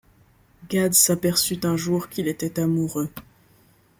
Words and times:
Gad 0.67 0.93
s'aperçut 0.95 1.59
un 1.63 1.77
jour 1.77 2.09
qu'il 2.09 2.27
était 2.27 2.59
amourëux. 2.59 3.11